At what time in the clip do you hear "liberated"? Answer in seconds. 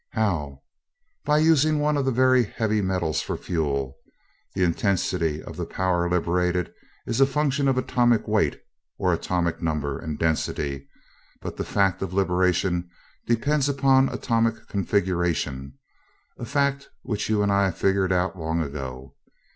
6.09-6.73